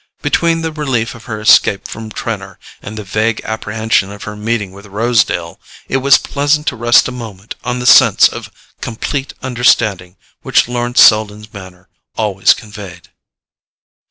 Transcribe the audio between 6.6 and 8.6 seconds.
to rest a moment on the sense of